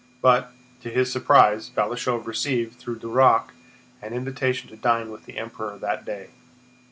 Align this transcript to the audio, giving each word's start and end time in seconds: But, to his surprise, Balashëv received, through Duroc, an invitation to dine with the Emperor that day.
But, 0.19 0.51
to 0.81 0.89
his 0.89 1.11
surprise, 1.11 1.69
Balashëv 1.69 2.25
received, 2.25 2.79
through 2.79 2.97
Duroc, 2.97 3.53
an 4.01 4.13
invitation 4.13 4.67
to 4.71 4.75
dine 4.75 5.11
with 5.11 5.25
the 5.25 5.37
Emperor 5.37 5.77
that 5.77 6.05
day. 6.05 6.31